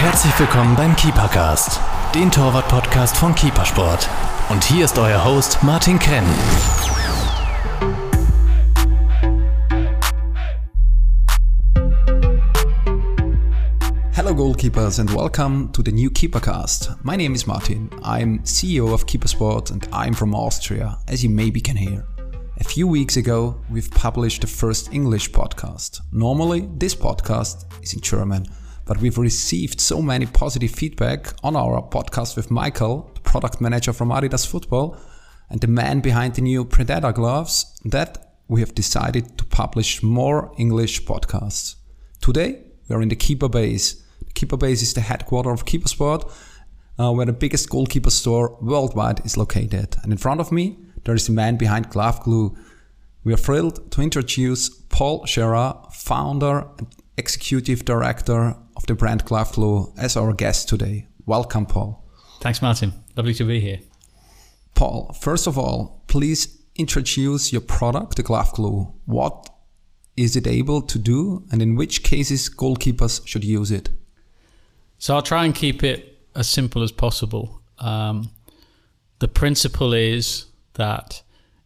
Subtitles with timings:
[0.00, 1.78] Herzlich willkommen beim Keepercast,
[2.14, 4.08] den Torwart-Podcast von Keepersport.
[4.48, 6.24] Und hier ist euer Host Martin Krenn.
[14.12, 16.96] Hello, goalkeepers, and welcome to the new Keepercast.
[17.02, 17.90] My name is Martin.
[18.02, 22.06] I'm CEO of Keepersport and I'm from Austria, as you maybe can hear.
[22.58, 26.00] A few weeks ago, we've published the first English podcast.
[26.10, 28.46] Normally, this podcast is in German,
[28.90, 33.92] but we've received so many positive feedback on our podcast with Michael, the product manager
[33.92, 34.96] from Adidas Football,
[35.48, 40.52] and the man behind the new Predator gloves, that we have decided to publish more
[40.58, 41.76] English podcasts.
[42.20, 43.94] Today, we are in the Keeper Base.
[44.26, 46.28] The Keeper Base is the headquarters of Keepersport,
[46.98, 49.98] uh, where the biggest goalkeeper store worldwide is located.
[50.02, 52.56] And in front of me, there is the man behind Glove Glue.
[53.22, 59.92] We are thrilled to introduce Paul Scherer, founder and executive director of the brand Glue,
[59.98, 61.06] as our guest today.
[61.26, 62.02] Welcome, Paul.
[62.40, 62.94] Thanks, Martin.
[63.14, 63.80] Lovely to be here.
[64.74, 68.90] Paul, first of all, please introduce your product, the Glove Glue.
[69.04, 69.50] What
[70.16, 73.90] is it able to do, and in which cases goalkeepers should use it?
[74.98, 77.60] So I'll try and keep it as simple as possible.
[77.78, 78.30] Um,
[79.18, 81.22] the principle is that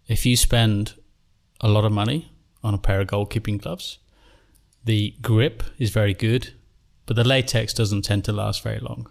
[0.09, 0.95] if you spend
[1.61, 2.33] a lot of money
[2.65, 3.99] on a pair of goalkeeping gloves,
[4.85, 6.53] the grip is very good,
[7.07, 9.11] but the latex doesn't tend to last very long.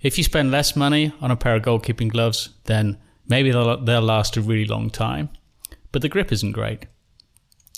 [0.00, 4.02] If you spend less money on a pair of goalkeeping gloves, then maybe they'll, they'll
[4.02, 5.30] last a really long time,
[5.92, 6.86] but the grip isn't great.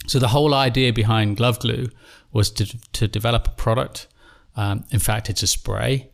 [0.07, 1.89] So the whole idea behind Glove Glue
[2.33, 4.07] was to, to develop a product.
[4.57, 6.11] Um, in fact, it's a spray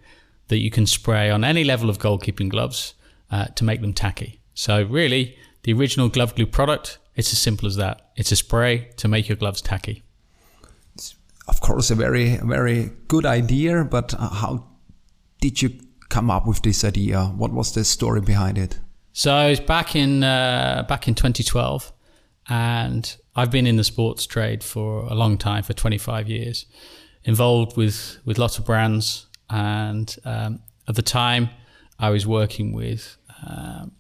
[0.49, 2.95] that you can spray on any level of goalkeeping gloves
[3.31, 4.41] uh, to make them tacky.
[4.55, 8.11] So really, the original Glove Glue product, it's as simple as that.
[8.17, 10.03] It's a spray to make your gloves tacky.
[11.49, 14.69] Of course a very, very good idea, but uh, how
[15.41, 15.71] did you
[16.09, 17.25] come up with this idea?
[17.25, 18.79] What was the story behind it?
[19.13, 21.93] So it's back in uh, back in 2012,
[22.49, 26.67] and I've been in the sports trade for a long time, for 25 years,
[27.25, 31.51] involved with with lots of brands, and um, at the time
[31.99, 33.17] I was working with.
[33.47, 33.93] Um,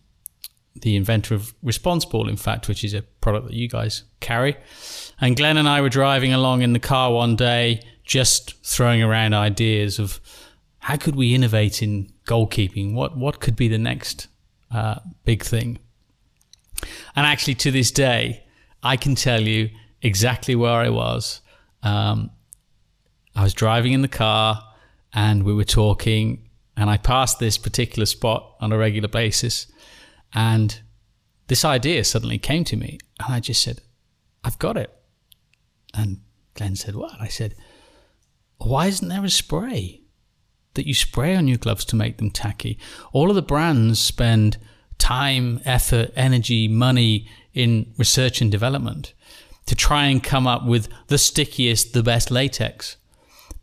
[0.74, 4.56] the inventor of Responseball, in fact, which is a product that you guys carry.
[5.20, 9.34] And Glenn and I were driving along in the car one day, just throwing around
[9.34, 10.20] ideas of
[10.78, 12.94] how could we innovate in goalkeeping?
[12.94, 14.28] What what could be the next
[14.70, 15.78] uh, big thing?
[17.14, 18.42] And actually, to this day,
[18.82, 21.40] I can tell you exactly where I was.
[21.82, 22.30] Um,
[23.36, 24.60] I was driving in the car,
[25.14, 29.68] and we were talking, and I passed this particular spot on a regular basis
[30.34, 30.80] and
[31.48, 33.80] this idea suddenly came to me, and I just said,
[34.44, 34.90] I've got it.
[35.94, 36.20] And
[36.54, 37.12] Glenn said, What?
[37.20, 37.54] I said,
[38.58, 40.02] Why isn't there a spray
[40.74, 42.78] that you spray on your gloves to make them tacky?
[43.12, 44.58] All of the brands spend
[44.98, 49.12] time, effort, energy, money in research and development
[49.66, 52.96] to try and come up with the stickiest, the best latex.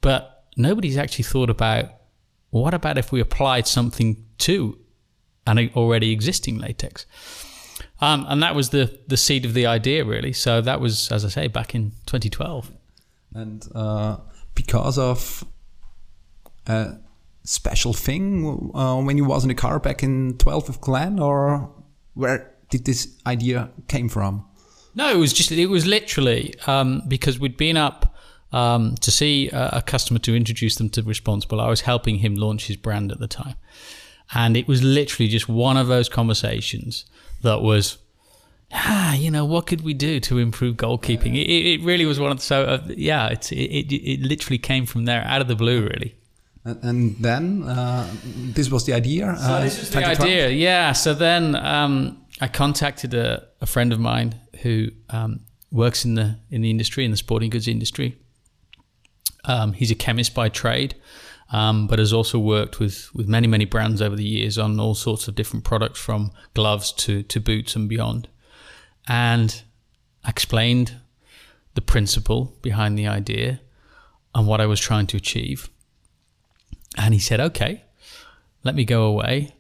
[0.02, 1.90] But nobody's actually thought about
[2.52, 4.78] what about if we applied something to
[5.48, 7.06] an already existing latex.
[8.02, 10.34] Um, and that was the the seed of the idea, really.
[10.34, 12.72] So that was, as I say, back in 2012.
[13.34, 14.18] And uh,
[14.56, 15.44] because of
[16.68, 16.98] a
[17.44, 21.70] special thing uh, when you was in the car back in 12 with Glenn, or
[22.14, 24.46] where did this idea came from?
[24.96, 28.16] No, it was just it was literally um, because we'd been up
[28.52, 31.60] um, to see a, a customer to introduce them to Responseball.
[31.60, 33.56] I was helping him launch his brand at the time.
[34.34, 37.06] And it was literally just one of those conversations
[37.42, 37.98] that was,
[38.72, 41.36] ah, you know, what could we do to improve goalkeeping?
[41.36, 44.60] It, it really was one of the, so, uh, yeah, it's, it, it, it literally
[44.60, 46.16] came from there out of the blue, really.
[46.66, 49.36] And then uh, this was the idea.
[49.38, 50.92] So uh, this was the idea, yeah.
[50.92, 55.40] So then um, I contacted a, a, friend of mine who um,
[55.72, 58.18] works in the in the industry, in the sporting goods industry.
[59.46, 60.96] Um, he's a chemist by trade,
[61.52, 64.96] um, but has also worked with, with many, many brands over the years on all
[64.96, 68.28] sorts of different products from gloves to, to boots and beyond.
[69.08, 69.64] And
[70.28, 70.98] explained
[71.74, 73.62] the principle behind the idea
[74.36, 75.70] and what I was trying to achieve.
[76.98, 77.84] And he said, okay,
[78.64, 79.56] let me go away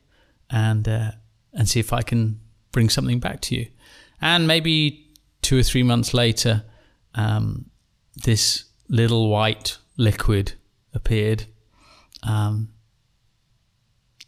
[0.49, 1.11] and, uh,
[1.53, 2.39] and see if I can
[2.71, 3.67] bring something back to you.
[4.21, 5.07] And maybe
[5.41, 6.63] two or three months later,
[7.15, 7.69] um,
[8.15, 10.53] this little white liquid
[10.93, 11.45] appeared
[12.23, 12.69] um,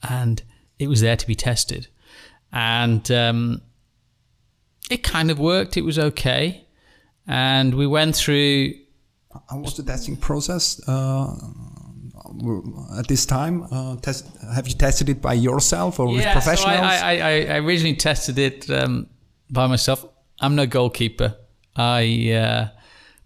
[0.08, 0.42] and
[0.80, 1.88] it was there to be tested.
[2.52, 3.62] And um,
[4.90, 5.78] it kind of worked.
[5.78, 6.66] It was okay.
[7.28, 8.74] And we went through.
[9.50, 10.82] How was the testing process?
[10.88, 11.34] Uh,
[12.98, 13.68] at this time?
[13.72, 16.78] Uh, test, have you tested it by yourself or with professionals?
[16.78, 19.08] So I, I, I, originally tested it um,
[19.50, 20.06] by myself.
[20.40, 21.36] I'm no goalkeeper.
[21.76, 22.68] I, uh,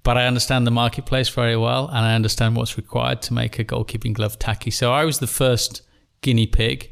[0.06, 3.66] but I understand the marketplace very well, and I understand what's required to make a
[3.66, 4.69] goalkeeping glove tacky.
[4.69, 5.81] So I was the first
[6.22, 6.92] guinea pig.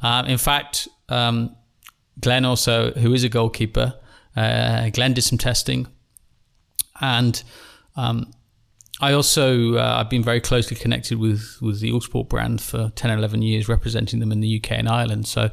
[0.00, 1.54] Um, in fact, um,
[2.18, 3.94] Glenn also, who is a goalkeeper,
[4.34, 5.86] uh, Glenn did some testing,
[7.02, 7.42] and
[7.96, 8.32] um,
[8.98, 13.10] I also uh, I've been very closely connected with with the Uhlsport brand for 10
[13.10, 15.26] or 11 years, representing them in the UK and Ireland.
[15.26, 15.50] So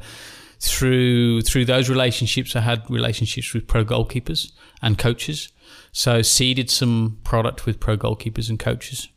[0.62, 5.52] through through those relationships, I had relationships with pro goalkeepers and coaches.
[5.90, 9.08] So seeded some product with pro goalkeepers and coaches.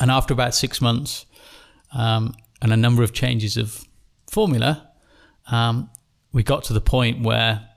[0.00, 1.24] And after about six months
[1.94, 3.84] um, and a number of changes of
[4.28, 4.90] formula,
[5.52, 5.88] um,
[6.32, 7.68] we got to the point where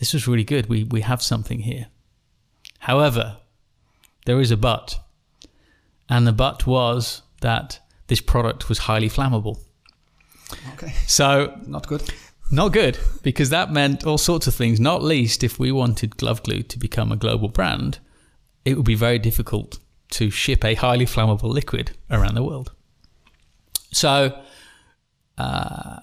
[0.00, 0.68] this was really good.
[0.68, 1.86] We we have something here.
[2.80, 3.38] However,
[4.26, 4.98] there is a but.
[6.08, 7.78] And the but was that
[8.08, 9.60] this product was highly flammable.
[10.74, 10.92] Okay.
[11.06, 12.02] So, not good.
[12.50, 16.42] Not good, because that meant all sorts of things, not least if we wanted Glove
[16.42, 17.98] Glue to become a global brand,
[18.64, 19.78] it would be very difficult
[20.12, 22.72] to ship a highly flammable liquid around the world.
[23.92, 24.38] So,
[25.36, 26.00] uh,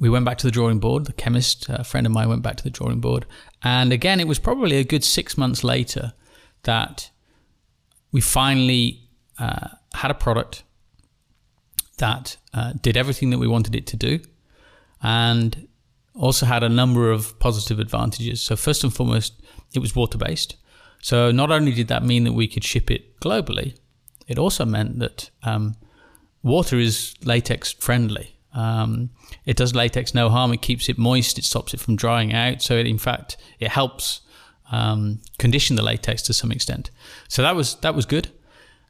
[0.00, 1.04] we went back to the drawing board.
[1.04, 3.26] The chemist, a friend of mine, went back to the drawing board.
[3.62, 6.14] And again, it was probably a good six months later
[6.62, 7.10] that
[8.10, 9.08] we finally
[9.38, 10.64] uh, had a product
[12.00, 14.20] that uh, did everything that we wanted it to do
[15.02, 15.68] and
[16.14, 18.42] also had a number of positive advantages.
[18.42, 19.40] So, first and foremost,
[19.74, 20.56] it was water based.
[21.00, 23.78] So, not only did that mean that we could ship it globally,
[24.26, 25.76] it also meant that um,
[26.42, 28.36] water is latex friendly.
[28.52, 29.10] Um,
[29.46, 30.52] it does latex no harm.
[30.52, 31.38] It keeps it moist.
[31.38, 32.60] It stops it from drying out.
[32.60, 34.20] So, it, in fact, it helps
[34.70, 36.90] um, condition the latex to some extent.
[37.28, 38.28] So that was that was good,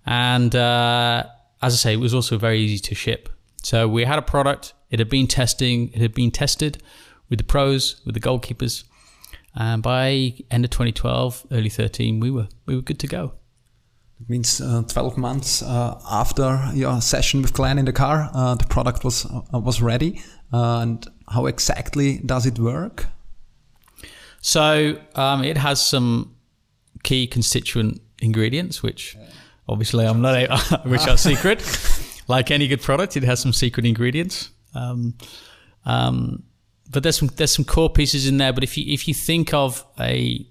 [0.07, 1.25] and uh,
[1.63, 3.29] as I say, it was also very easy to ship.
[3.63, 4.73] So we had a product.
[4.91, 5.89] It had been testing.
[5.93, 6.83] It had been tested
[7.29, 8.85] with the pros, with the goalkeepers,
[9.55, 13.33] and by end of 2012, early 13, we were we were good to go.
[14.21, 18.55] It means uh, 12 months uh, after your session with Glenn in the car, uh,
[18.55, 20.23] the product was uh, was ready.
[20.53, 23.07] Uh, and how exactly does it work?
[24.41, 26.35] So um, it has some
[27.03, 29.17] key constituent ingredients, which
[29.69, 31.63] obviously I'm not, a, which are secret.
[32.29, 34.51] like any good product, it has some secret ingredients.
[34.75, 35.15] Um,
[35.85, 36.45] um,
[36.91, 38.53] but there's some there's some core pieces in there.
[38.53, 40.47] But if you if you think of a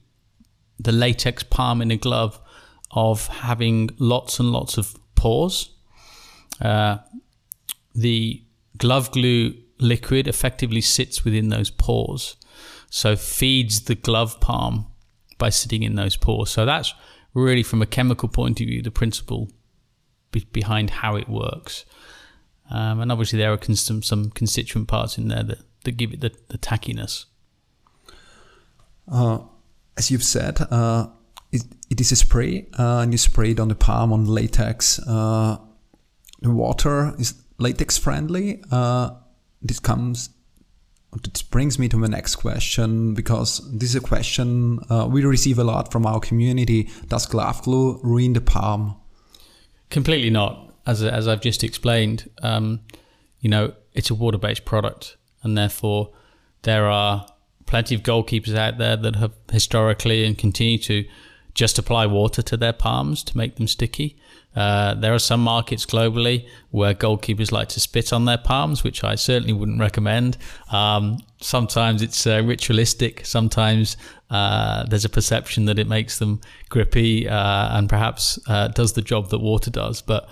[0.79, 2.39] the latex palm in a glove
[2.91, 5.69] of having lots and lots of pores,
[6.61, 6.97] uh,
[7.93, 8.41] the
[8.77, 12.35] glove glue liquid effectively sits within those pores
[12.89, 14.87] so feeds the glove palm
[15.37, 16.49] by sitting in those pores.
[16.49, 16.93] So that's
[17.33, 19.49] really, from a chemical point of view, the principle
[20.31, 21.85] be- behind how it works.
[22.69, 26.21] Um, and obviously, there are some, some constituent parts in there that, that give it
[26.21, 27.25] the, the tackiness.
[29.11, 29.39] Uh,
[29.97, 31.07] as you've said, uh,
[31.51, 34.99] it, it is a spray, uh, and you spray it on the palm on latex.
[34.99, 35.57] Uh,
[36.41, 38.63] the water is latex friendly.
[38.71, 39.11] Uh,
[39.61, 40.29] this comes
[41.11, 45.57] this brings me to my next question because this is a question uh, we receive
[45.57, 46.89] a lot from our community.
[47.07, 48.95] Does glove glue ruin the palm?
[49.89, 50.73] Completely not.
[50.85, 52.81] As, as I've just explained, um,
[53.41, 56.11] you know, it's a water based product, and therefore
[56.63, 57.27] there are
[57.65, 61.05] plenty of goalkeepers out there that have historically and continue to
[61.59, 64.15] just apply water to their palms to make them sticky.
[64.55, 69.03] Uh, there are some markets globally where goalkeepers like to spit on their palms, which
[69.03, 70.37] I certainly wouldn't recommend.
[70.71, 73.25] Um, sometimes it's uh, ritualistic.
[73.25, 73.97] Sometimes
[74.29, 76.39] uh, there's a perception that it makes them
[76.69, 80.01] grippy uh, and perhaps uh, does the job that water does.
[80.01, 80.29] But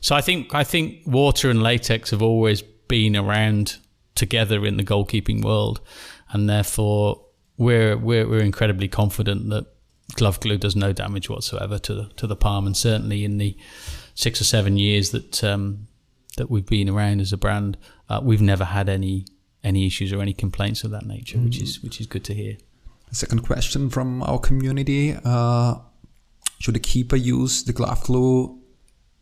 [0.00, 3.76] so I think I think water and latex have always been around
[4.14, 5.82] together in the goalkeeping world,
[6.30, 7.26] and therefore
[7.58, 9.66] we're we're, we're incredibly confident that
[10.14, 13.56] glove glue does no damage whatsoever to the, to the palm, and certainly in the
[14.14, 15.88] six or seven years that um,
[16.36, 17.76] that we've been around as a brand,
[18.08, 19.26] uh, we've never had any
[19.64, 21.44] any issues or any complaints of that nature, mm.
[21.44, 22.56] which is which is good to hear.
[23.12, 25.76] Second question from our community: uh,
[26.58, 28.58] Should a keeper use the glove glue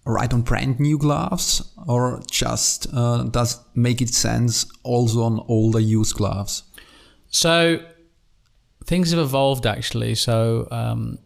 [0.07, 5.81] right on brand new gloves, or just uh, does make it sense also on older
[5.81, 6.63] used gloves?
[7.29, 7.81] So
[8.91, 10.17] things have evolved actually.
[10.17, 11.21] So um,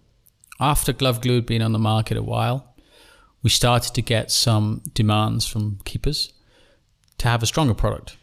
[0.61, 2.77] after Glove Glue had been on the market a while,
[3.43, 6.35] we started to get some demands from keepers
[7.17, 8.19] to have a stronger product,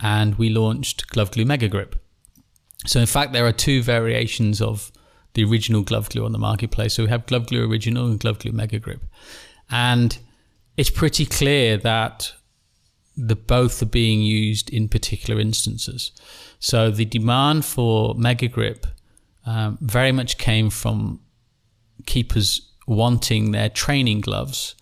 [0.00, 1.94] and we launched Glove Glue Mega Grip.
[2.86, 4.90] So in fact, there are two variations of
[5.34, 6.94] the original Glove Glue on the marketplace.
[6.94, 9.04] So we have Glove Glue Original and Glove Glue Mega Grip,
[9.70, 10.18] and
[10.76, 12.32] it's pretty clear that
[13.16, 16.12] the both are being used in particular instances.
[16.58, 18.86] So the demand for Mega Grip
[19.46, 21.20] um, very much came from
[22.04, 24.74] keepers wanting their training gloves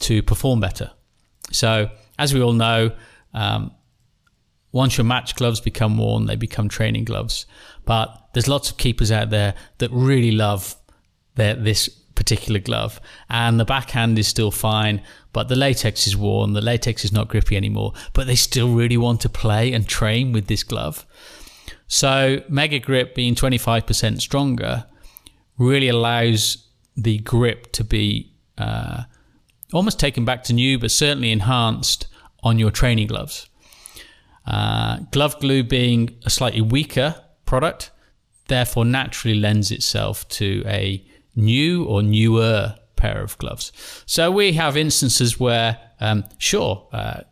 [0.00, 0.90] to perform better.
[1.52, 2.92] So as we all know,
[3.34, 3.72] um,
[4.72, 7.46] once your match gloves become worn, they become training gloves.
[7.84, 10.76] But there's lots of keepers out there that really love
[11.34, 13.00] their, this particular glove,
[13.30, 15.00] and the backhand is still fine,
[15.32, 18.98] but the latex is worn, the latex is not grippy anymore, but they still really
[18.98, 21.06] want to play and train with this glove.
[21.88, 24.84] So, Mega Grip being 25% stronger
[25.56, 29.04] really allows the grip to be uh,
[29.72, 32.06] almost taken back to new, but certainly enhanced
[32.42, 33.48] on your training gloves.
[34.46, 37.14] Uh, glove glue being a slightly weaker
[37.46, 37.90] product,
[38.48, 41.02] therefore naturally lends itself to a
[41.40, 43.72] new or newer pair of gloves.
[44.06, 47.22] So we have instances where, um, sure, uh,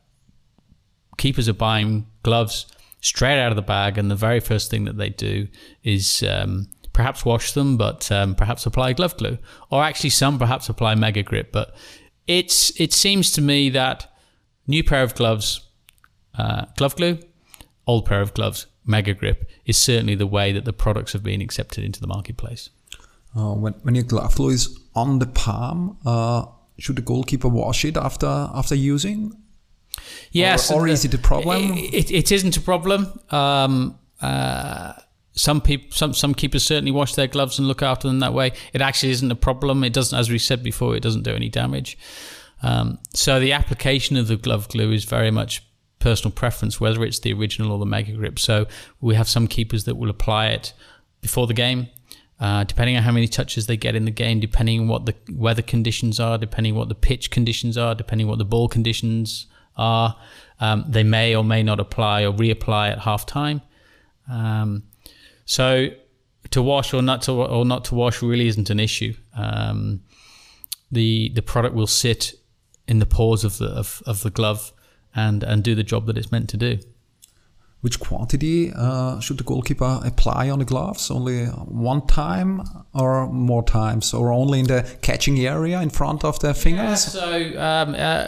[1.18, 2.66] keepers are buying gloves
[3.00, 5.48] straight out of the bag, and the very first thing that they do
[5.84, 9.38] is um, perhaps wash them, but um, perhaps apply glove glue,
[9.70, 11.52] or actually some perhaps apply Mega Grip.
[11.52, 11.76] But
[12.26, 14.10] it's it seems to me that
[14.66, 15.60] new pair of gloves,
[16.36, 17.18] uh, glove glue,
[17.86, 21.42] old pair of gloves, Mega Grip is certainly the way that the products have been
[21.42, 22.70] accepted into the marketplace.
[23.36, 26.46] Uh, when, when your glove glue is on the palm, uh,
[26.78, 29.34] should the goalkeeper wash it after after using?
[30.30, 31.72] Yes, or, or is it a problem?
[31.76, 33.20] It, it, it isn't a problem.
[33.30, 34.94] Um, uh,
[35.32, 38.52] some people, some some keepers certainly wash their gloves and look after them that way.
[38.72, 39.84] It actually isn't a problem.
[39.84, 41.98] It doesn't, as we said before, it doesn't do any damage.
[42.62, 45.62] Um, so the application of the glove glue is very much
[46.00, 48.38] personal preference, whether it's the original or the Mega Grip.
[48.38, 48.66] So
[49.00, 50.72] we have some keepers that will apply it
[51.20, 51.88] before the game,
[52.40, 55.14] uh, depending on how many touches they get in the game, depending on what the
[55.32, 60.16] weather conditions are, depending what the pitch conditions are, depending what the ball conditions are.
[60.60, 63.62] Um, they may or may not apply or reapply at half time.
[64.30, 64.84] Um,
[65.44, 65.88] so
[66.50, 69.14] to wash or not to or not to wash really isn't an issue.
[69.34, 70.02] Um,
[70.90, 72.34] the the product will sit
[72.86, 74.72] in the pores of the of, of the glove
[75.14, 76.78] and and do the job that it's meant to do.
[77.80, 81.12] Which quantity uh, should the goalkeeper apply on the gloves?
[81.12, 86.40] Only one time or more times, or only in the catching area in front of
[86.40, 87.14] the fingers?
[87.14, 88.26] Yeah, so um, uh,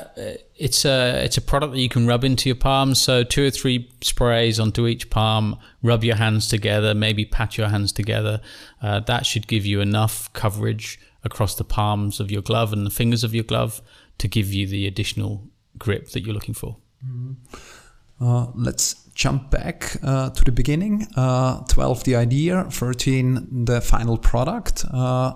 [0.55, 3.01] it's a it's a product that you can rub into your palms.
[3.01, 5.59] So two or three sprays onto each palm.
[5.83, 6.95] Rub your hands together.
[6.95, 8.41] Maybe pat your hands together.
[8.81, 12.91] Uh, that should give you enough coverage across the palms of your glove and the
[12.91, 13.83] fingers of your glove
[14.19, 16.77] to give you the additional grip that you're looking for.
[17.05, 18.25] Mm-hmm.
[18.25, 21.07] Uh, let's jump back uh, to the beginning.
[21.15, 24.83] Uh, 12, the idea, 13, the final product.
[24.91, 25.35] Uh,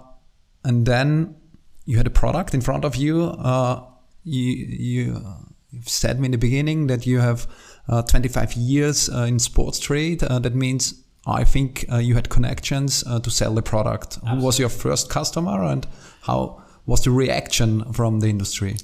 [0.64, 1.36] and then
[1.84, 3.24] you had a product in front of you.
[3.24, 3.84] Uh,
[4.22, 5.22] you, you,
[5.70, 7.46] you've said me in the beginning that you have
[7.86, 10.20] uh, 25 years in sports trade.
[10.20, 14.16] that means I think you had connections to sell the product.
[14.16, 14.40] Absolutely.
[14.40, 15.86] Who was your first customer and
[16.22, 18.76] how was the reaction from the industry?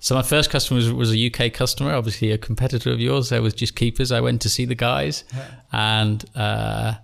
[0.00, 3.28] So my first customer was, was, a UK customer, obviously a competitor of yours.
[3.28, 4.10] There was just keepers.
[4.10, 5.46] I went to see the guys, yeah.
[5.72, 6.94] and uh,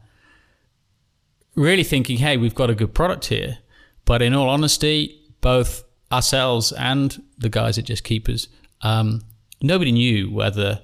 [1.54, 3.58] really thinking, hey, we've got a good product here.
[4.06, 8.48] But in all honesty, both ourselves and the guys at Just Keepers,
[8.80, 9.22] um,
[9.60, 10.80] nobody knew whether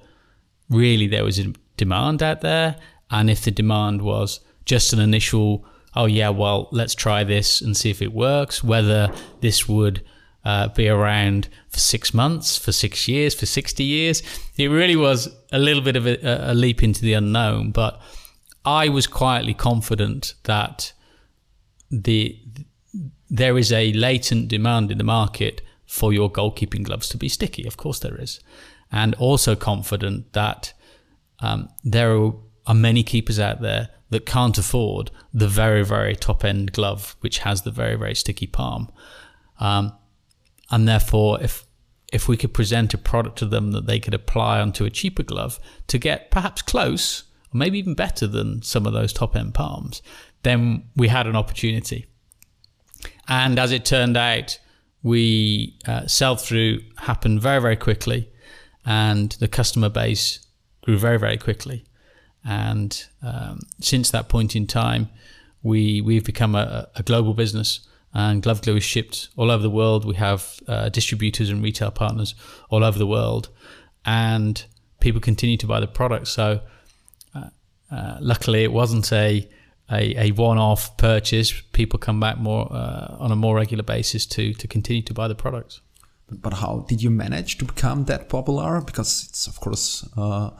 [0.68, 2.76] really there was a demand out there,
[3.10, 5.64] and if the demand was just an initial,
[5.96, 8.62] oh yeah, well let's try this and see if it works.
[8.62, 10.04] Whether this would
[10.44, 14.22] uh, be around for six months, for six years, for 60 years.
[14.56, 18.00] It really was a little bit of a, a leap into the unknown, but
[18.64, 20.92] I was quietly confident that
[21.90, 22.38] the
[23.28, 27.66] there is a latent demand in the market for your goalkeeping gloves to be sticky.
[27.66, 28.40] Of course, there is.
[28.90, 30.74] And also confident that
[31.40, 32.34] um, there are,
[32.74, 37.62] many keepers out there that can't afford the very, very top end glove, which has
[37.62, 38.92] the very, very sticky palm.
[39.58, 39.94] Um,
[40.72, 41.64] and therefore if
[42.12, 45.22] if we could present a product to them that they could apply onto a cheaper
[45.22, 47.24] glove to get perhaps close
[47.54, 50.02] or maybe even better than some of those top end palms
[50.42, 52.06] then we had an opportunity.
[53.28, 54.58] And as it turned out
[55.04, 58.30] we uh, sell through happened very very quickly
[58.84, 60.44] and the customer base
[60.82, 61.84] grew very very quickly.
[62.44, 65.08] And um, since that point in time
[65.62, 69.70] we we've become a, a global business and Glove Glue is shipped all over the
[69.70, 70.04] world.
[70.04, 72.34] We have uh, distributors and retail partners
[72.68, 73.48] all over the world,
[74.04, 74.64] and
[75.00, 76.28] people continue to buy the product.
[76.28, 76.60] So,
[77.34, 77.48] uh,
[77.90, 79.48] uh, luckily, it wasn't a
[79.90, 81.52] a, a one-off purchase.
[81.72, 85.28] People come back more uh, on a more regular basis to to continue to buy
[85.28, 85.80] the products.
[86.40, 88.80] but how did you manage to become that popular?
[88.80, 90.50] Because it's of course uh,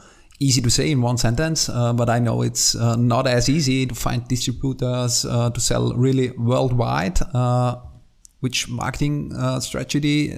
[0.43, 3.85] easy to say in one sentence, uh, but I know it's uh, not as easy
[3.85, 7.19] to find distributors uh, to sell really worldwide.
[7.33, 7.75] Uh,
[8.41, 10.37] which marketing uh, strategy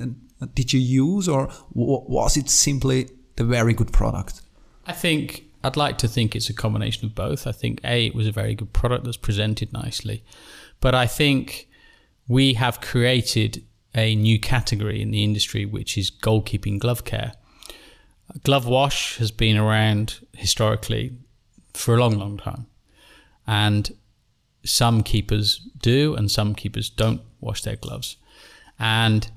[0.53, 4.41] did you use, or was it simply the very good product?
[4.85, 7.47] I think I'd like to think it's a combination of both.
[7.47, 10.23] I think a it was a very good product that's presented nicely,
[10.81, 11.67] but I think
[12.27, 13.63] we have created
[13.95, 17.33] a new category in the industry, which is goalkeeping glove care.
[18.43, 21.17] Glove wash has been around historically
[21.73, 22.67] for a long, long time.
[23.47, 23.91] And
[24.63, 28.17] some keepers do, and some keepers don't wash their gloves.
[28.79, 29.29] And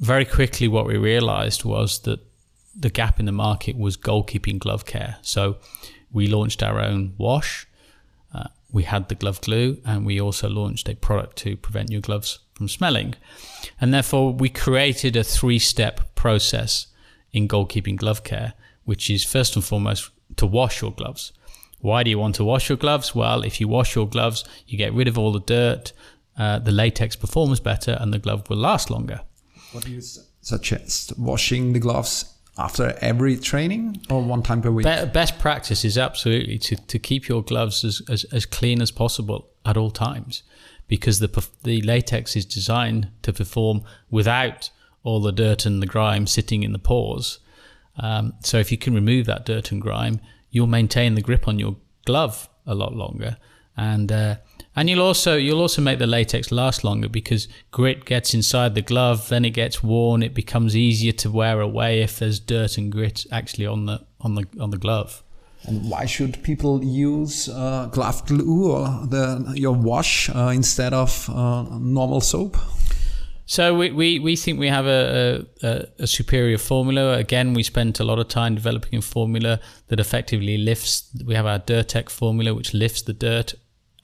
[0.00, 2.20] very quickly, what we realized was that
[2.74, 5.16] the gap in the market was goalkeeping glove care.
[5.22, 5.58] So
[6.10, 7.66] we launched our own wash.
[8.34, 12.00] Uh, we had the glove glue, and we also launched a product to prevent your
[12.00, 13.14] gloves from smelling.
[13.80, 16.88] And therefore, we created a three step process
[17.32, 21.32] in goalkeeping glove care, which is first and foremost to wash your gloves.
[21.80, 23.14] Why do you want to wash your gloves?
[23.14, 25.92] Well, if you wash your gloves, you get rid of all the dirt,
[26.38, 29.22] uh, the latex performs better, and the glove will last longer.
[29.72, 30.00] What do you
[30.40, 31.18] suggest?
[31.18, 34.86] Washing the gloves after every training or one time per week?
[34.86, 38.90] Be- best practice is absolutely to, to keep your gloves as, as, as clean as
[38.90, 40.42] possible at all times
[40.88, 44.70] because the, the latex is designed to perform without
[45.04, 47.38] all the dirt and the grime sitting in the pores.
[47.98, 51.58] Um, so if you can remove that dirt and grime, you'll maintain the grip on
[51.58, 53.36] your glove a lot longer,
[53.76, 54.36] and uh,
[54.74, 58.82] and you'll also you'll also make the latex last longer because grit gets inside the
[58.82, 60.22] glove, then it gets worn.
[60.22, 64.34] It becomes easier to wear away if there's dirt and grit actually on the on
[64.34, 65.22] the on the glove.
[65.64, 71.28] And why should people use uh, glove glue or the your wash uh, instead of
[71.30, 72.56] uh, normal soap?
[73.44, 77.18] So we, we, we think we have a, a, a, superior formula.
[77.18, 81.10] Again, we spent a lot of time developing a formula that effectively lifts.
[81.24, 83.54] We have our Dirtec formula, which lifts the dirt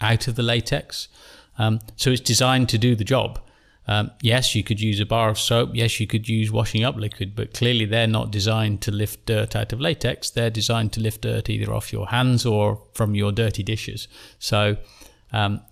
[0.01, 1.09] out of the latex.
[1.57, 3.41] Um, so it's designed to do the job.
[3.87, 5.71] Um, yes, you could use a bar of soap.
[5.73, 9.57] Yes, you could use washing up liquid, but clearly they're not designed to lift dirt
[9.57, 10.29] out of latex.
[10.29, 14.07] They're designed to lift dirt either off your hands or from your dirty dishes.
[14.39, 14.77] So
[15.33, 15.63] um,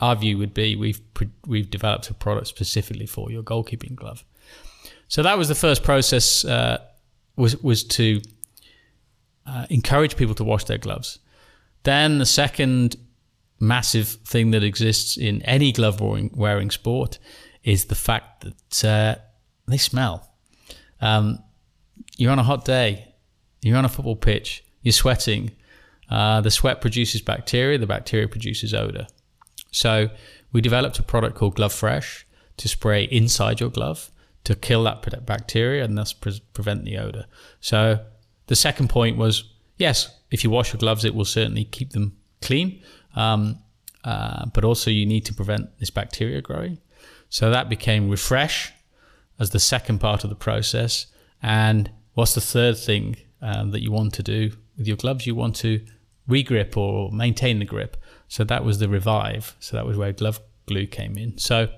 [0.00, 1.00] our view would be we've
[1.46, 4.24] we've developed a product specifically for your goalkeeping glove.
[5.08, 6.78] So that was the first process uh,
[7.36, 8.20] was was to
[9.46, 11.18] uh, encourage people to wash their gloves.
[11.82, 12.96] Then the second
[13.60, 17.18] massive thing that exists in any glove wearing, wearing sport
[17.64, 19.20] is the fact that uh,
[19.66, 20.30] they smell.
[21.00, 21.38] Um,
[22.16, 23.14] you're on a hot day,
[23.62, 25.52] you're on a football pitch, you're sweating.
[26.10, 29.06] Uh, the sweat produces bacteria, the bacteria produces odor.
[29.78, 30.10] So
[30.52, 34.10] we developed a product called Glove Fresh to spray inside your glove
[34.42, 37.26] to kill that bacteria and thus pre- prevent the odor.
[37.60, 38.00] So
[38.48, 39.44] the second point was
[39.76, 39.96] yes,
[40.32, 42.82] if you wash your gloves, it will certainly keep them clean,
[43.14, 43.60] um,
[44.02, 46.78] uh, but also you need to prevent this bacteria growing.
[47.28, 48.72] So that became refresh
[49.38, 51.06] as the second part of the process.
[51.40, 55.24] And what's the third thing um, that you want to do with your gloves?
[55.24, 55.84] You want to
[56.28, 57.96] regrip or maintain the grip.
[58.28, 59.56] So that was the revive.
[59.60, 61.38] So that was where glove glue came in.
[61.38, 61.68] So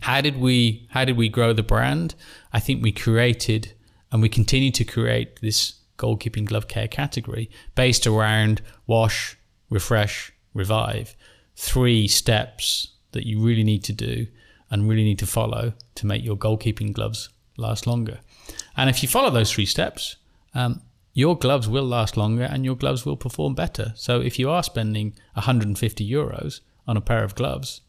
[0.00, 2.14] how did we how did we grow the brand?
[2.52, 3.72] I think we created
[4.12, 9.36] and we continue to create this goalkeeping glove care category based around wash,
[9.70, 11.16] refresh, revive.
[11.56, 14.26] Three steps that you really need to do
[14.70, 18.20] and really need to follow to make your goalkeeping gloves last longer.
[18.76, 20.16] And if you follow those three steps,
[20.54, 20.82] um,
[21.18, 23.92] your gloves will last longer and your gloves will perform better.
[23.96, 27.80] So if you are spending 150 euros on a pair of gloves,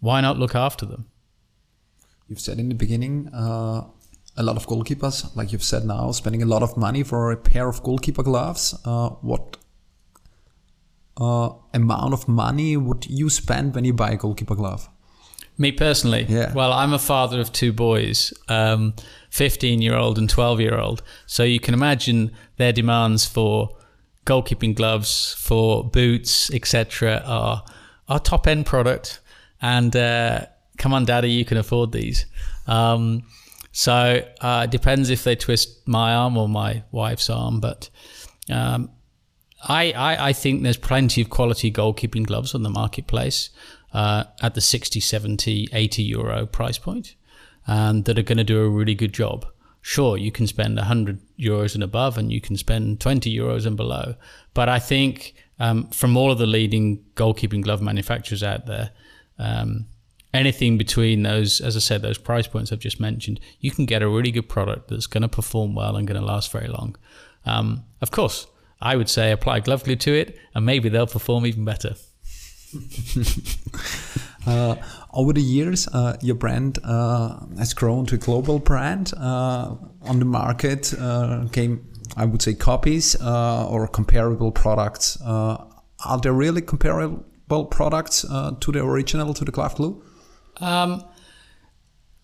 [0.00, 1.06] why not look after them?
[2.26, 3.84] You've said in the beginning, uh,
[4.36, 7.36] a lot of goalkeepers, like you've said now, spending a lot of money for a
[7.36, 8.74] pair of goalkeeper gloves.
[8.84, 9.58] Uh, what
[11.20, 14.88] uh, amount of money would you spend when you buy a goalkeeper glove?
[15.58, 16.52] Me personally, yeah.
[16.52, 18.94] Well, I'm a father of two boys, um,
[19.30, 21.02] 15 year old and 12 year old.
[21.26, 23.70] So you can imagine their demands for
[24.26, 27.64] goalkeeping gloves, for boots, etc., are
[28.08, 29.20] are top end product.
[29.62, 32.26] And uh, come on, daddy, you can afford these.
[32.66, 33.22] Um,
[33.72, 37.88] so uh, it depends if they twist my arm or my wife's arm, but.
[38.50, 38.90] Um,
[39.68, 43.50] I, I, I think there's plenty of quality goalkeeping gloves on the marketplace
[43.96, 47.14] uh, at the 60, 70, 80 euro price point
[47.66, 49.46] and that are going to do a really good job.
[49.80, 53.74] Sure, you can spend 100 euros and above and you can spend 20 euros and
[53.74, 54.14] below.
[54.52, 58.90] But I think um, from all of the leading goalkeeping glove manufacturers out there,
[59.38, 59.86] um,
[60.34, 64.02] anything between those, as I said, those price points I've just mentioned, you can get
[64.02, 66.96] a really good product that's going to perform well and going to last very long.
[67.46, 68.46] Um, of course,
[68.78, 71.94] I would say apply glove glue to it, and maybe they'll perform even better.
[74.46, 74.76] uh,
[75.12, 79.12] over the years, uh, your brand uh, has grown to a global brand.
[79.16, 81.86] Uh, on the market uh, came,
[82.16, 85.18] I would say, copies uh, or comparable products.
[85.22, 90.02] are there really comparable products to the original, to the glove glue?
[90.58, 91.04] Um,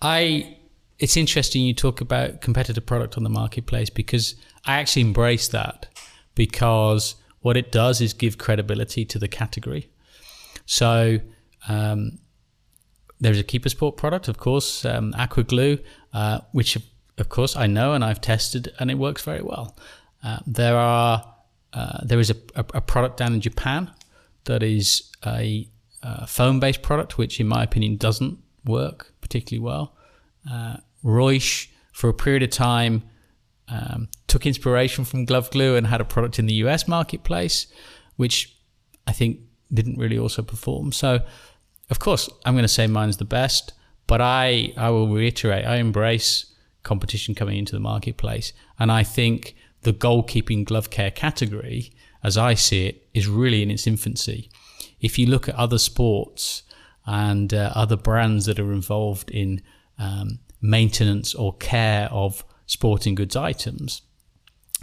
[0.01, 0.57] I.
[0.99, 5.89] It's interesting you talk about competitive product on the marketplace because I actually embrace that
[6.37, 9.91] because what it does is give credibility to the category.
[10.67, 11.19] So
[11.69, 12.19] um,
[13.21, 15.79] there's a Keeper Sport product, of course, um, Aqua Glue,
[16.13, 16.77] uh, which
[17.19, 19.77] of course I know and I've tested and it works very well.
[20.25, 21.35] Uh, there are
[21.73, 23.91] uh, there is a, a, a, product down in Japan
[24.45, 25.67] that is a,
[26.03, 29.97] a foam-based product, which in my opinion doesn't work particularly well.
[30.51, 33.05] Uh, Reusch, for a period of time,
[33.69, 37.67] um, took inspiration from glove glue and had a product in the US marketplace,
[38.17, 38.55] which
[39.07, 39.41] I think
[39.73, 40.93] didn't really also perform.
[40.93, 41.21] So,
[41.91, 43.73] of course, I'm going to say mine's the best,
[44.07, 46.47] but I, I will reiterate, I embrace
[46.83, 48.53] competition coming into the marketplace.
[48.79, 53.71] And I think the goalkeeping glove care category, as I see it, is really in
[53.71, 54.51] its infancy.
[55.01, 56.63] If you look at other sports
[57.07, 59.63] and uh, other brands that are involved in
[59.99, 64.03] um, maintenance or care of sporting goods items,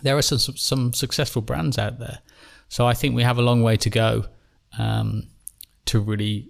[0.02, 2.19] there are some, some successful brands out there.
[2.67, 4.25] So I think we have a long way to go
[4.78, 5.28] um,
[5.86, 6.50] to really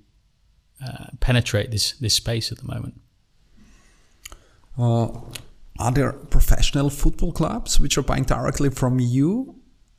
[0.86, 3.02] uh, penetrate this this space at the moment.
[4.78, 5.08] Uh,
[5.80, 9.56] are there professional football clubs which are buying directly from you,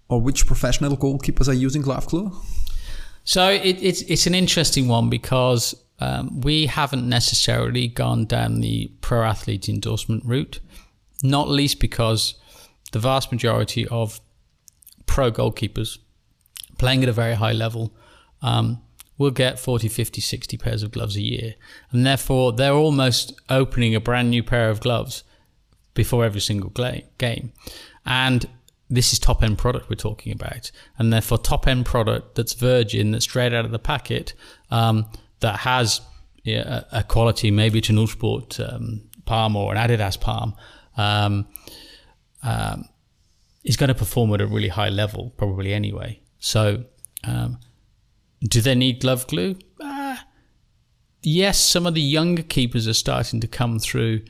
[0.08, 2.32] or which professional goalkeepers are using glove glue?
[3.24, 8.90] So it, it's it's an interesting one because um, we haven't necessarily gone down the
[9.00, 10.60] pro athlete endorsement route,
[11.22, 12.34] not least because
[12.92, 14.20] the vast majority of
[15.06, 15.98] pro goalkeepers
[16.78, 17.92] playing at a very high level
[18.42, 18.82] um,
[19.18, 21.54] will get 40, 50, 60 pairs of gloves a year.
[21.90, 25.24] And therefore, they're almost opening a brand new pair of gloves
[25.94, 26.72] before every single
[27.18, 27.52] game.
[28.06, 28.48] And
[28.88, 30.70] this is top end product we're talking about.
[30.98, 34.34] And therefore, top end product that's virgin, that's straight out of the packet,
[34.70, 35.06] um,
[35.40, 36.00] that has
[36.42, 40.54] yeah, a, quality, maybe it's an Uhlsport um, palm or an Adidas palm,
[40.96, 41.46] um,
[42.42, 42.88] um,
[43.64, 46.20] is going to perform at a really high level, probably anyway.
[46.38, 46.84] So,
[47.24, 47.58] um,
[48.42, 49.56] do they need glove glue?
[49.80, 50.16] Uh,
[51.22, 54.22] yes, some of the younger keepers are starting to come through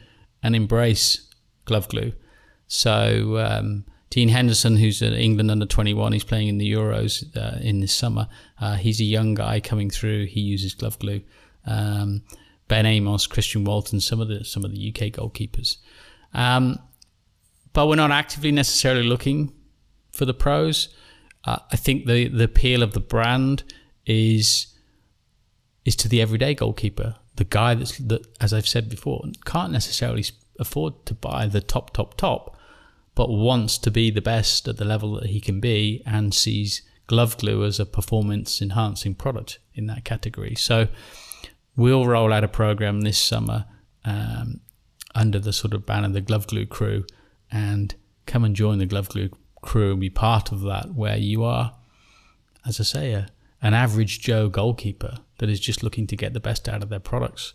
[0.42, 1.28] and embrace
[1.64, 2.12] glove glue.
[2.66, 7.58] So um, Dean Henderson, who's an England under 21, he's playing in the Euros uh,
[7.60, 8.28] in this summer.
[8.60, 10.26] Uh, he's a young guy coming through.
[10.26, 11.22] He uses glove glue.
[11.64, 12.22] Um,
[12.68, 15.76] ben Amos, Christian Walton, some of the some of the UK goalkeepers.
[16.32, 16.78] Um,
[17.72, 19.52] but we're not actively necessarily looking
[20.12, 20.88] for the pros.
[21.44, 23.62] Uh, I think the the appeal of the brand
[24.10, 24.66] is
[25.84, 30.24] is to the everyday goalkeeper, the guy that's that, as I've said before, can't necessarily
[30.58, 32.56] afford to buy the top, top, top,
[33.14, 36.82] but wants to be the best at the level that he can be, and sees
[37.06, 40.54] glove glue as a performance enhancing product in that category.
[40.54, 40.88] So
[41.76, 43.64] we'll roll out a program this summer
[44.04, 44.60] um,
[45.14, 47.04] under the sort of banner of the Glove Glue Crew,
[47.50, 47.94] and
[48.26, 49.30] come and join the Glove Glue
[49.62, 51.74] Crew and be part of that, where you are,
[52.66, 53.28] as I say, a
[53.62, 57.00] an average Joe goalkeeper that is just looking to get the best out of their
[57.00, 57.54] products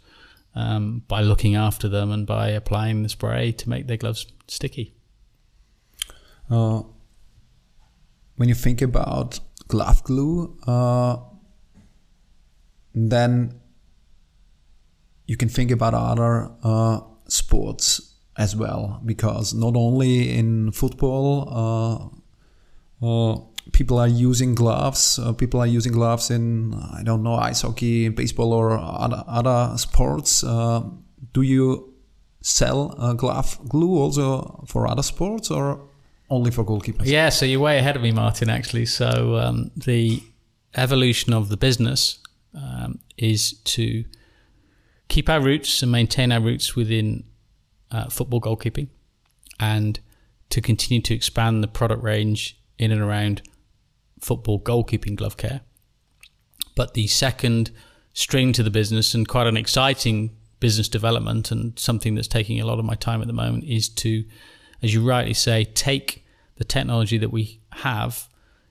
[0.55, 4.93] um, by looking after them and by applying the spray to make their gloves sticky.
[6.49, 6.83] Uh,
[8.35, 11.17] when you think about glove glue, uh,
[12.93, 13.59] then
[15.25, 22.13] you can think about other uh, sports as well, because not only in football,
[23.01, 23.41] uh, uh,
[23.71, 25.19] people are using gloves.
[25.19, 29.77] Uh, people are using gloves in I don't know ice hockey, baseball, or other other
[29.77, 30.43] sports.
[30.43, 30.83] Uh,
[31.33, 31.93] do you
[32.41, 35.81] sell uh, glove glue also for other sports or
[36.29, 37.05] only for goalkeepers?
[37.05, 38.49] Yeah, so you're way ahead of me, Martin.
[38.49, 40.21] Actually, so um, the
[40.75, 42.19] evolution of the business
[42.53, 44.05] um, is to
[45.07, 47.23] keep our roots and maintain our roots within
[47.91, 48.89] uh, football goalkeeping,
[49.59, 49.99] and
[50.49, 53.41] to continue to expand the product range in and around
[54.25, 55.61] football goalkeeping glove care.
[56.75, 57.71] But the second
[58.13, 62.65] string to the business and quite an exciting business development and something that's taking a
[62.65, 64.23] lot of my time at the moment is to,
[64.81, 66.25] as you rightly say, take
[66.57, 68.27] the technology that we have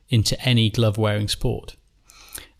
[0.08, 1.76] into any glove wearing sport.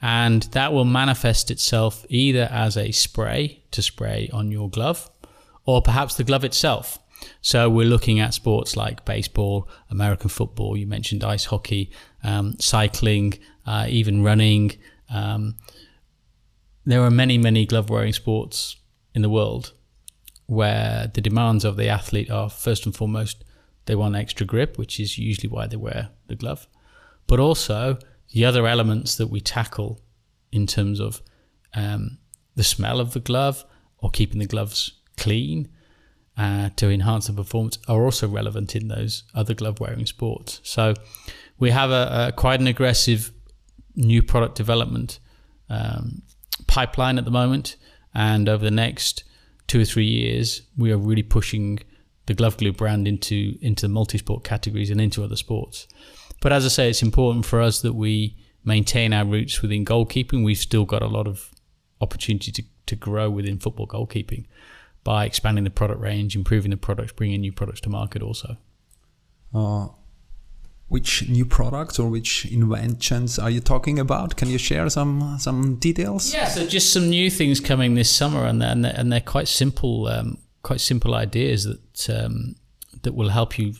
[0.07, 5.11] and that will manifest itself either as a spray to spray on your glove
[5.65, 6.99] or perhaps the glove itself.
[7.41, 11.91] So we're looking at sports like baseball, American football, you mentioned ice hockey,
[12.25, 14.73] um, cycling, uh, even running.
[15.09, 15.57] Um,
[16.85, 18.77] there are many, many glove wearing sports
[19.15, 19.73] in the world
[20.47, 23.45] where the demands of the athlete are first and foremost
[23.87, 26.67] they want extra grip, which is usually why they wear the glove,
[27.27, 27.99] but also
[28.33, 30.01] the other elements that we tackle
[30.51, 31.23] in terms of
[31.75, 32.19] um,
[32.55, 33.65] the smell of the glove
[33.99, 35.69] or keeping the gloves clean
[36.37, 40.61] uh, to enhance the performance are also relevant in those other glove wearing sports.
[40.65, 40.95] So
[41.59, 43.33] we have a, a quite an aggressive
[43.95, 45.21] new product development
[45.69, 46.23] um,
[46.67, 47.77] pipeline at the moment,
[48.15, 49.25] and over the next
[49.67, 51.81] two or three years, we are really pushing
[52.27, 55.87] the Glove Glue brand into into the multi-sport categories and into other sports.
[56.41, 60.45] But as I say, it's important for us that we maintain our roots within goalkeeping.
[60.45, 61.51] We've still got a lot of
[62.01, 64.47] opportunity to, to grow within football goalkeeping
[65.05, 68.57] by expanding the product range, improving the products, bringing new products to market also.
[69.55, 69.89] Uh,
[70.89, 74.37] which new products or which inventions are you talking about?
[74.37, 76.33] Can you share some some details?
[76.33, 80.07] Yeah, so just some new things coming this summer, and they're, and they're quite simple,
[80.09, 82.57] um, quite simple ideas that um,
[83.03, 83.75] that will help you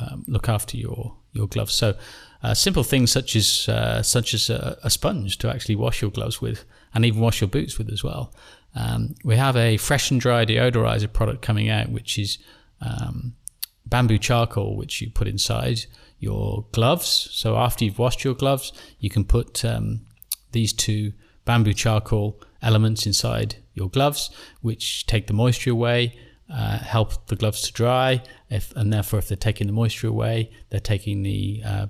[0.00, 1.74] um, look after your your gloves.
[1.74, 1.94] So
[2.42, 6.10] uh, simple things such as uh, such as a, a, sponge to actually wash your
[6.10, 8.32] gloves with, and even wash your boots with as well.
[8.74, 12.38] Um, we have a fresh and dry deodorizer product coming out, which is
[12.80, 13.34] um,
[13.86, 15.86] bamboo charcoal, which you put inside
[16.18, 17.28] your gloves.
[17.32, 20.00] So after you've washed your gloves, you can put um,
[20.52, 21.12] these two
[21.44, 26.18] bamboo charcoal elements inside your gloves, which take the moisture away.
[26.50, 30.50] Uh, help the gloves to dry, if, and therefore, if they're taking the moisture away,
[30.70, 31.86] they're taking the uh,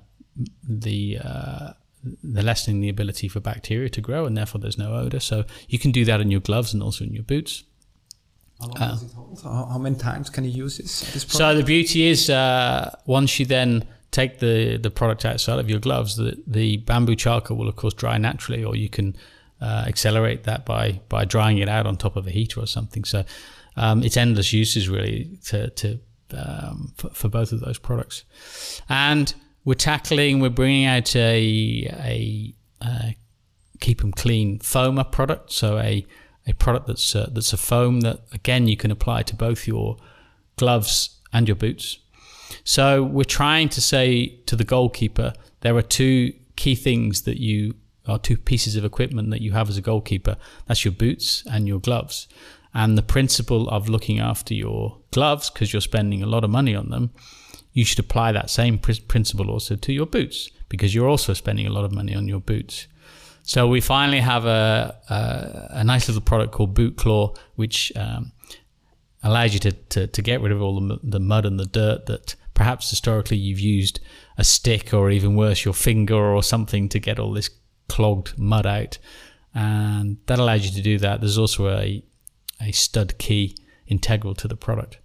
[0.67, 1.71] the uh,
[2.03, 5.21] they're lessening the ability for bacteria to grow, and therefore there's no odor.
[5.21, 7.63] So you can do that in your gloves and also in your boots.
[8.59, 9.41] How long does it hold?
[9.41, 11.13] How, how, many times can you use this?
[11.13, 15.69] this so the beauty is uh, once you then take the the product outside of
[15.69, 19.15] your gloves, the the bamboo charcoal will of course dry naturally, or you can
[19.61, 23.03] uh, accelerate that by by drying it out on top of a heater or something.
[23.03, 23.23] So
[23.75, 25.99] um, it's endless uses really to to
[26.31, 28.23] um, for, for both of those products,
[28.87, 29.33] and
[29.65, 33.15] we're tackling, we're bringing out a, a, a
[33.79, 35.51] keep them clean foamer product.
[35.51, 36.05] So a,
[36.47, 39.97] a product that's a, that's a foam that again you can apply to both your
[40.57, 41.99] gloves and your boots.
[42.63, 47.75] So we're trying to say to the goalkeeper there are two key things that you
[48.07, 50.35] are two pieces of equipment that you have as a goalkeeper.
[50.65, 52.27] That's your boots and your gloves.
[52.73, 56.75] And the principle of looking after your gloves because you're spending a lot of money
[56.75, 57.11] on them
[57.73, 61.69] you should apply that same principle also to your boots because you're also spending a
[61.69, 62.87] lot of money on your boots.
[63.43, 68.31] So we finally have a, a, a nice little product called Boot Claw, which um,
[69.29, 72.05] allows you to, to, to, get rid of all the, the mud and the dirt
[72.07, 73.99] that perhaps historically you've used
[74.37, 77.49] a stick or even worse, your finger or something to get all this
[77.87, 78.97] clogged mud out.
[79.53, 81.21] And that allows you to do that.
[81.21, 82.03] There's also a,
[82.61, 83.55] a stud key
[83.87, 84.99] integral to the product.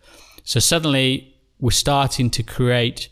[0.44, 3.08] So suddenly we're starting to create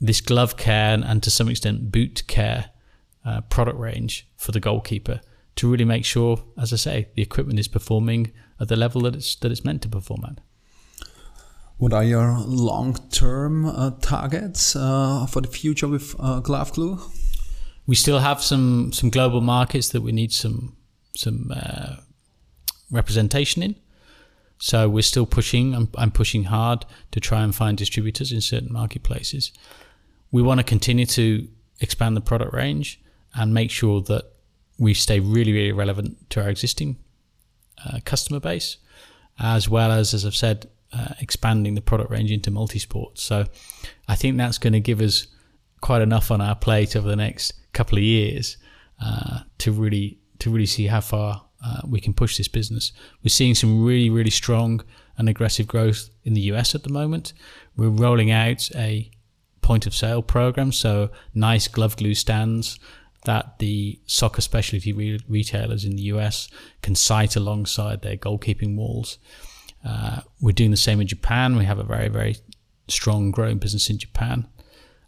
[0.00, 2.70] this glove care and, to some extent boot care
[3.24, 5.20] uh, product range for the goalkeeper
[5.56, 9.14] to really make sure, as I say, the equipment is performing at the level that
[9.14, 10.40] it's that it's meant to perform at.
[11.76, 17.00] What are your long-term uh, targets uh, for the future with uh, Glove Glue?
[17.86, 20.76] We still have some some global markets that we need some
[21.16, 21.96] some uh,
[22.90, 23.76] representation in.
[24.58, 25.74] So we're still pushing.
[25.74, 29.52] I'm, I'm pushing hard to try and find distributors in certain marketplaces.
[30.30, 31.48] We want to continue to
[31.80, 33.00] expand the product range
[33.34, 34.24] and make sure that
[34.78, 36.96] we stay really, really relevant to our existing
[37.84, 38.78] uh, customer base,
[39.38, 43.22] as well as, as I've said, uh, expanding the product range into multi-sports.
[43.22, 43.46] So
[44.08, 45.26] I think that's going to give us
[45.80, 48.56] quite enough on our plate over the next couple of years
[49.04, 52.92] uh, to really to really see how far uh, we can push this business.
[53.22, 54.84] We're seeing some really, really strong
[55.16, 57.32] and aggressive growth in the US at the moment.
[57.76, 59.10] We're rolling out a
[59.62, 62.78] point of sale program, so nice glove glue stands
[63.24, 66.48] that the soccer specialty re- retailers in the US
[66.82, 69.18] can site alongside their goalkeeping walls.
[69.84, 71.56] Uh, we're doing the same in Japan.
[71.56, 72.36] We have a very, very
[72.88, 74.46] strong growing business in Japan.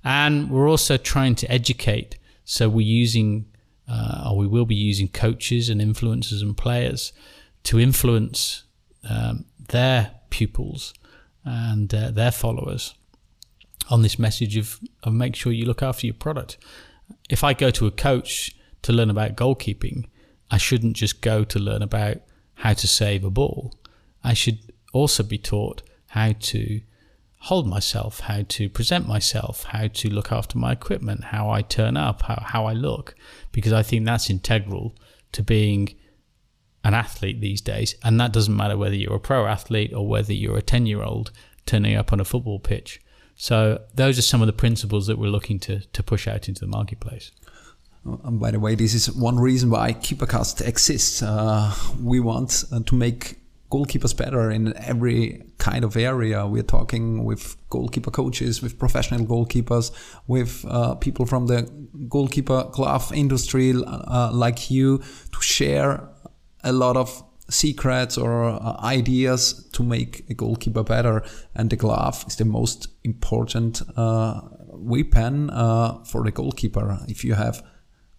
[0.04, 2.16] And we're also trying to educate.
[2.44, 3.46] So we're using
[3.88, 7.12] uh, or we will be using coaches and influencers and players
[7.64, 8.64] to influence
[9.08, 10.94] um, their pupils
[11.44, 12.94] and uh, their followers
[13.88, 16.56] on this message of, of make sure you look after your product.
[17.28, 20.06] If I go to a coach to learn about goalkeeping,
[20.50, 22.18] I shouldn't just go to learn about
[22.54, 23.74] how to save a ball.
[24.22, 24.58] I should
[24.92, 26.80] also be taught how to
[27.38, 31.96] hold myself, how to present myself, how to look after my equipment, how I turn
[31.96, 33.14] up, how, how I look,
[33.52, 34.96] because I think that's integral
[35.32, 35.94] to being
[36.82, 37.94] an athlete these days.
[38.02, 41.02] And that doesn't matter whether you're a pro athlete or whether you're a 10 year
[41.02, 41.30] old
[41.66, 43.00] turning up on a football pitch.
[43.36, 46.60] So those are some of the principles that we're looking to, to push out into
[46.62, 47.30] the marketplace.
[48.04, 51.22] And by the way, this is one reason why KeeperCast exists.
[51.22, 53.38] Uh, we want uh, to make
[53.70, 56.46] goalkeepers better in every kind of area.
[56.46, 59.90] We're talking with goalkeeper coaches, with professional goalkeepers,
[60.26, 61.62] with uh, people from the
[62.08, 66.08] goalkeeper glove industry uh, like you to share
[66.62, 71.22] a lot of secrets or uh, ideas to make a goalkeeper better.
[71.54, 76.98] And the glove is the most important uh, weapon uh, for the goalkeeper.
[77.08, 77.62] If you have,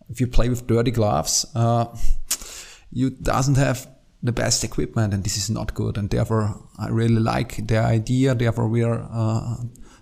[0.10, 1.86] if you play with dirty gloves, uh,
[2.92, 3.88] you doesn't have
[4.24, 8.34] the best equipment and this is not good and therefore i really like the idea
[8.34, 9.58] therefore we are uh,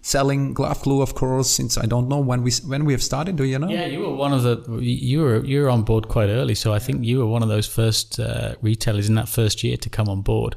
[0.06, 3.36] selling glove glue of course since i don't know when we when we have started
[3.36, 3.68] do you know?
[3.68, 6.72] Yeah you were one of the you were you were on board quite early so
[6.72, 9.90] i think you were one of those first uh, retailers in that first year to
[9.90, 10.56] come on board.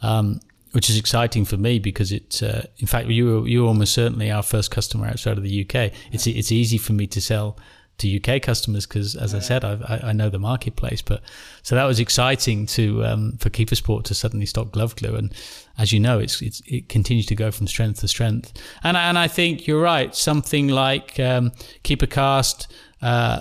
[0.00, 0.40] Um,
[0.72, 3.92] which is exciting for me because it uh, in fact you were you were almost
[3.92, 5.74] certainly our first customer outside of the uk
[6.12, 7.58] it's it's easy for me to sell
[7.98, 9.38] to UK customers because, as yeah.
[9.38, 11.00] I said, I, I, know the marketplace.
[11.00, 11.22] But
[11.62, 15.34] so that was exciting to um, for Keeper Sport to suddenly stock glove glue, and
[15.78, 18.52] as you know, it's, it's it continues to go from strength to strength.
[18.82, 20.14] And and I think you're right.
[20.14, 21.52] Something like um,
[21.84, 22.66] KeeperCast,
[23.00, 23.40] uh,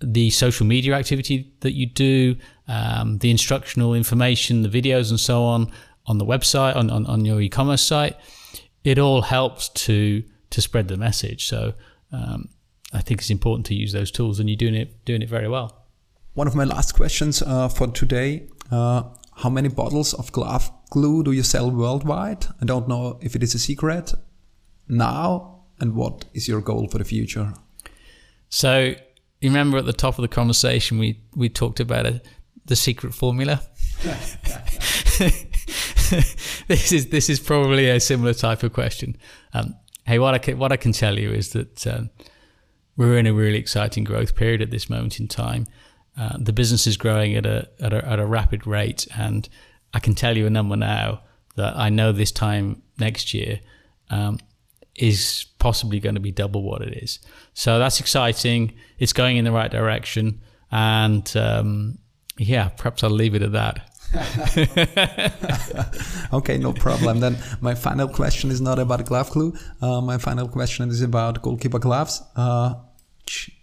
[0.00, 2.36] the social media activity that you do,
[2.68, 5.70] um, the instructional information, the videos, and so on
[6.06, 8.16] on the website on, on, on your e-commerce site,
[8.82, 11.46] it all helps to to spread the message.
[11.46, 11.74] So.
[12.12, 12.48] Um,
[12.92, 15.48] I think it's important to use those tools, and you're doing it doing it very
[15.48, 15.86] well.
[16.34, 19.04] One of my last questions uh, for today: uh,
[19.36, 22.46] How many bottles of glove glue do you sell worldwide?
[22.60, 24.14] I don't know if it is a secret
[24.88, 27.54] now, and what is your goal for the future?
[28.48, 28.94] So,
[29.40, 32.20] you remember at the top of the conversation we we talked about a,
[32.66, 33.62] the secret formula.
[36.66, 39.16] this is this is probably a similar type of question.
[39.54, 39.76] Um,
[40.06, 41.86] hey, what I can, what I can tell you is that.
[41.86, 42.10] Um,
[43.00, 45.66] we're in a really exciting growth period at this moment in time.
[46.18, 49.48] Uh, the business is growing at a, at a, at a rapid rate, and
[49.94, 51.22] I can tell you a number now
[51.56, 53.60] that I know this time next year
[54.10, 54.38] um,
[54.96, 57.20] is possibly going to be double what it is.
[57.54, 58.74] So that's exciting.
[58.98, 62.00] It's going in the right direction, and um,
[62.36, 63.86] yeah, perhaps I'll leave it at that.
[66.34, 67.20] okay, no problem.
[67.20, 69.54] Then my final question is not about glove glue.
[69.80, 72.22] Uh, my final question is about goalkeeper gloves.
[72.36, 72.74] Uh,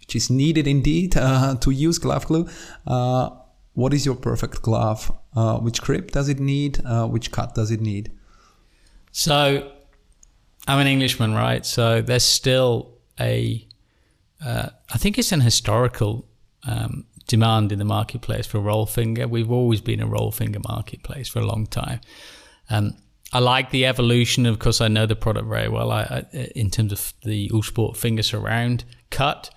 [0.00, 2.48] which is needed indeed uh, to use glove glue.
[2.86, 3.30] Uh,
[3.74, 5.12] what is your perfect glove?
[5.36, 6.80] Uh, which grip does it need?
[6.84, 8.10] Uh, which cut does it need?
[9.12, 9.70] So,
[10.66, 11.64] I'm an Englishman, right?
[11.64, 13.66] So there's still a,
[14.44, 16.28] uh, I think it's an historical
[16.66, 19.26] um, demand in the marketplace for roll finger.
[19.28, 22.00] We've always been a roll finger marketplace for a long time.
[22.68, 22.96] Um,
[23.32, 24.46] I like the evolution.
[24.46, 25.90] Of course, I know the product very well.
[25.90, 26.02] I,
[26.32, 29.50] I, in terms of the Uhlsport finger surround cut.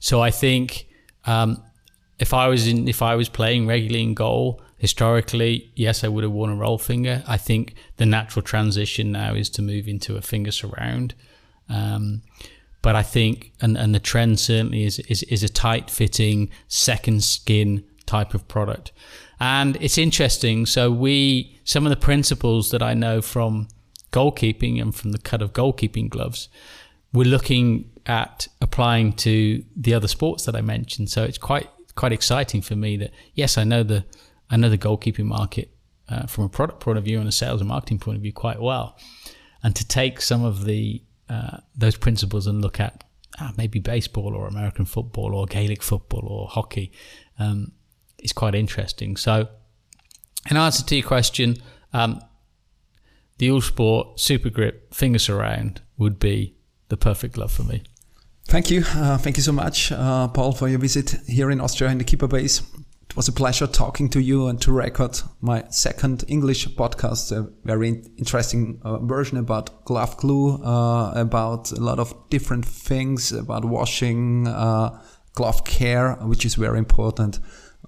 [0.00, 0.86] So I think
[1.24, 1.62] um,
[2.18, 6.24] if I was in, if I was playing regularly in goal historically, yes, I would
[6.24, 7.22] have worn a roll finger.
[7.26, 11.14] I think the natural transition now is to move into a finger surround.
[11.68, 12.22] Um,
[12.80, 17.24] but I think, and, and the trend certainly is, is, is a tight fitting second
[17.24, 18.92] skin type of product.
[19.40, 20.64] And it's interesting.
[20.64, 23.68] So we, some of the principles that I know from
[24.12, 26.48] goalkeeping and from the cut of goalkeeping gloves,
[27.12, 31.10] we're looking at applying to the other sports that I mentioned.
[31.10, 34.04] So it's quite quite exciting for me that yes, I know the
[34.50, 35.70] I know the goalkeeping market
[36.08, 38.32] uh, from a product point of view and a sales and marketing point of view
[38.32, 38.96] quite well,
[39.62, 43.04] and to take some of the uh, those principles and look at
[43.38, 46.90] uh, maybe baseball or American football or Gaelic football or hockey
[47.38, 47.72] um,
[48.18, 49.16] is quite interesting.
[49.16, 49.48] So,
[50.50, 51.56] in answer to your question,
[51.92, 52.22] um,
[53.36, 56.54] the Uhlsport Super Grip Finger Surround would be
[56.88, 57.82] the perfect glove for me.
[58.48, 58.82] Thank you.
[58.94, 62.04] Uh, thank you so much, uh, Paul, for your visit here in Austria in the
[62.04, 62.62] Keeper Base.
[63.10, 67.50] It was a pleasure talking to you and to record my second English podcast, a
[67.64, 73.66] very interesting uh, version about glove glue, uh, about a lot of different things, about
[73.66, 74.98] washing, uh,
[75.34, 77.40] glove care, which is very important.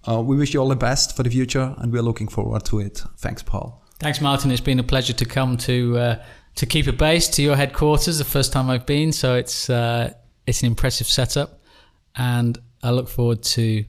[0.06, 2.80] Uh, we wish you all the best for the future and we're looking forward to
[2.80, 3.02] it.
[3.16, 3.82] Thanks, Paul.
[3.98, 4.50] Thanks, Martin.
[4.50, 6.18] It's been a pleasure to come to
[6.56, 8.18] to Keeper Base to your headquarters.
[8.18, 10.12] The first time I've been, so it's uh,
[10.50, 11.60] it's an impressive setup,
[12.16, 13.84] and I look forward to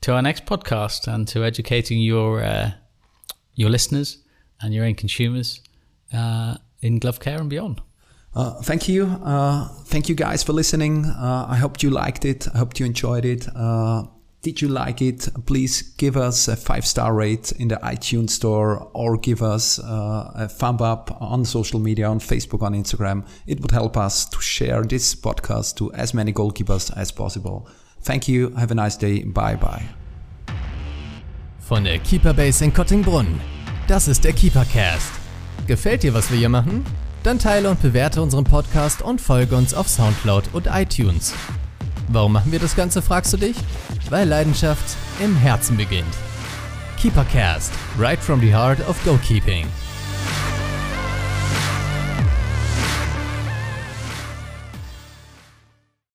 [0.00, 2.70] to our next podcast and to educating your uh,
[3.54, 4.18] your listeners
[4.60, 5.60] and your own consumers
[6.14, 7.82] uh, in glove care and beyond.
[8.34, 9.06] Uh, thank you.
[9.06, 11.04] Uh, thank you guys for listening.
[11.04, 12.46] Uh, I hope you liked it.
[12.54, 13.48] I hope you enjoyed it.
[14.42, 15.28] Did you like it?
[15.46, 20.30] Please give us a five star rate in the iTunes store or give us uh,
[20.34, 23.26] a thumb up on social media, on Facebook, on Instagram.
[23.46, 27.68] It would help us to share this podcast to as many goalkeepers as possible.
[28.02, 28.50] Thank you.
[28.56, 29.24] Have a nice day.
[29.24, 29.82] Bye bye.
[31.58, 33.40] Von der Keeper Base in Kottingbrunn.
[33.88, 35.10] Das ist der Keepercast.
[35.66, 36.84] Gefällt dir, was wir hier machen?
[37.24, 41.34] Dann teile und bewerte unseren Podcast und folge uns auf Soundcloud und iTunes.
[42.08, 43.56] Warum machen wir das Ganze, fragst du dich?
[44.08, 46.14] Weil Leidenschaft im Herzen beginnt.
[46.98, 49.66] Keepercast, right from the heart of goalkeeping.